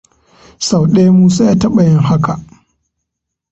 [0.67, 2.33] Sau daya Musa ya taba yin haka.